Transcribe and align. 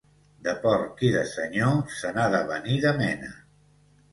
De 0.45 0.53
porc 0.61 1.03
i 1.09 1.11
de 1.17 1.21
senyor 1.33 1.77
se 1.99 2.15
n'ha 2.17 2.25
de 2.39 2.43
venir 2.51 2.81
de 2.87 2.95
mena 3.03 3.31